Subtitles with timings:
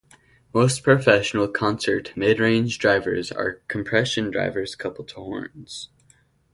[0.51, 5.89] Most professional concert mid-range drivers are compression drivers coupled to horns.